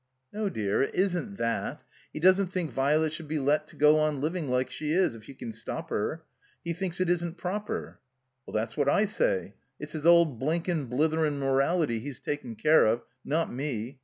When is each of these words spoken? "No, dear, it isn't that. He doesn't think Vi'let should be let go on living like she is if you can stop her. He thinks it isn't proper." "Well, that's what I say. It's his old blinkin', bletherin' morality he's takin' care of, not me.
"No, 0.33 0.49
dear, 0.49 0.81
it 0.81 0.95
isn't 0.95 1.37
that. 1.37 1.83
He 2.11 2.19
doesn't 2.19 2.47
think 2.47 2.71
Vi'let 2.71 3.11
should 3.11 3.27
be 3.27 3.37
let 3.37 3.77
go 3.77 3.99
on 3.99 4.19
living 4.19 4.49
like 4.49 4.71
she 4.71 4.93
is 4.93 5.13
if 5.13 5.29
you 5.29 5.35
can 5.35 5.51
stop 5.51 5.91
her. 5.91 6.23
He 6.63 6.73
thinks 6.73 6.99
it 6.99 7.07
isn't 7.07 7.37
proper." 7.37 7.99
"Well, 8.47 8.55
that's 8.55 8.75
what 8.75 8.89
I 8.89 9.05
say. 9.05 9.53
It's 9.79 9.93
his 9.93 10.07
old 10.07 10.39
blinkin', 10.39 10.87
bletherin' 10.87 11.37
morality 11.37 11.99
he's 11.99 12.19
takin' 12.19 12.55
care 12.55 12.87
of, 12.87 13.03
not 13.23 13.53
me. 13.53 13.99